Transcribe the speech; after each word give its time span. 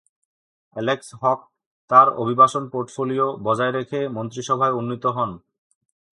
Alex 0.75 1.07
Hawke 1.21 1.39
তার 1.89 2.07
অভিবাসন 2.13 2.63
portfolio 2.69 3.27
বজায় 3.43 3.73
রেখে 3.73 3.99
মন্ত্রিসভায় 4.07 4.77
উন্নীত 4.79 5.05
হন। 5.07 5.31